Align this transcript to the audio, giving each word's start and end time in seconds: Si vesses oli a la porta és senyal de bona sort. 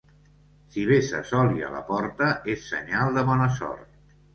Si 0.75 0.83
vesses 0.91 1.29
oli 1.43 1.61
a 1.67 1.71
la 1.77 1.85
porta 1.93 2.33
és 2.57 2.69
senyal 2.75 3.17
de 3.19 3.31
bona 3.33 3.51
sort. 3.65 3.99